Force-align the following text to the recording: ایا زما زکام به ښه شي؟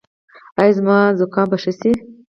ایا 0.59 0.75
زما 0.77 0.97
زکام 1.19 1.47
به 1.51 1.57
ښه 1.63 1.71
شي؟ 1.79 1.91